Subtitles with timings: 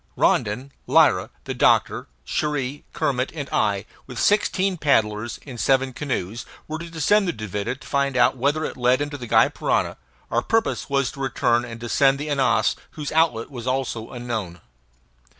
[0.15, 6.79] Rondon, Lyra, the doctor, Cherrie, Kermit, and I, with sixteen paddlers, in seven canoes, were
[6.79, 9.97] to descend the Duvida, and find out whether it led into the Gy Parana,
[10.31, 14.61] our purpose was to return and descend the Ananas, whose outlet was also unknown.